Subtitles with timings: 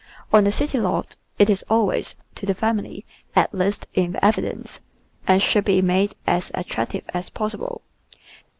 [0.33, 3.05] On the city THE VEGETABLE GARDEN lot it is always, to the family,
[3.35, 4.79] at least, in evidence,
[5.27, 7.83] and should be made as attractive as possible.